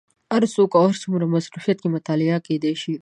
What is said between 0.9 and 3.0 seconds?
څومره مصروفیت کې مطالعه کېدای شي.